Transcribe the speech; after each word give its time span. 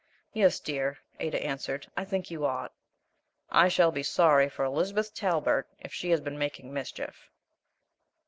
"Yes, 0.33 0.59
dear," 0.59 0.97
Ada 1.19 1.39
answered, 1.43 1.91
"I 1.95 2.05
think 2.05 2.31
you 2.31 2.43
ought." 2.43 2.73
I 3.51 3.67
shall 3.67 3.91
be 3.91 4.01
sorry 4.01 4.49
for 4.49 4.65
Elizabeth 4.65 5.13
Talbert 5.13 5.67
if 5.79 5.93
she 5.93 6.09
has 6.09 6.19
been 6.21 6.39
making 6.39 6.73
mischief. 6.73 7.29